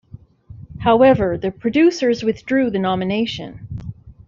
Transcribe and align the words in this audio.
However, 0.79 1.37
the 1.37 1.51
producers 1.51 2.23
withdrew 2.23 2.71
the 2.71 2.79
nomination. 2.79 3.67